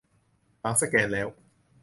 [0.59, 1.27] หลังสแกนแล้ว